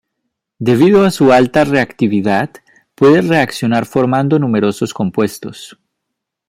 [0.57, 2.49] Debido a su alta reactividad
[2.95, 5.77] puede reaccionar formando numerosos compuestos.